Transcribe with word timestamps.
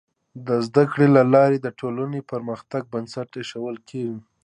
د 0.47 0.47
زده 0.67 0.83
کړې 0.91 1.07
له 1.17 1.23
لارې 1.33 1.57
د 1.61 1.67
ټولنې 1.79 2.19
د 2.21 2.27
پرمختګ 2.33 2.81
بنسټ 2.93 3.29
ایښودل 3.39 3.77
کيږي. 3.89 4.19